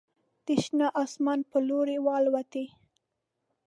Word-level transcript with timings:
د 0.45 0.47
شنه 0.63 0.87
اسمان 1.03 1.39
په 1.51 1.57
لوري 1.67 1.97
والوتې 2.05 2.65